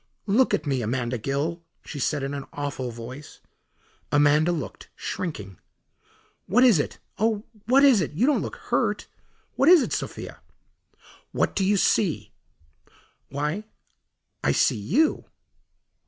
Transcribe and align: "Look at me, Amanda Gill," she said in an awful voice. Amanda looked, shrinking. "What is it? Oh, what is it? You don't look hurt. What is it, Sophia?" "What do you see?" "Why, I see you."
"Look 0.25 0.51
at 0.55 0.65
me, 0.65 0.81
Amanda 0.81 1.19
Gill," 1.19 1.61
she 1.85 1.99
said 1.99 2.23
in 2.23 2.33
an 2.33 2.45
awful 2.53 2.89
voice. 2.89 3.39
Amanda 4.11 4.51
looked, 4.51 4.89
shrinking. 4.95 5.59
"What 6.47 6.63
is 6.63 6.79
it? 6.79 6.97
Oh, 7.19 7.43
what 7.67 7.83
is 7.83 8.01
it? 8.01 8.13
You 8.13 8.25
don't 8.25 8.41
look 8.41 8.55
hurt. 8.55 9.05
What 9.57 9.69
is 9.69 9.83
it, 9.83 9.93
Sophia?" 9.93 10.39
"What 11.33 11.55
do 11.55 11.63
you 11.63 11.77
see?" 11.77 12.31
"Why, 13.29 13.63
I 14.43 14.53
see 14.53 14.75
you." 14.79 15.25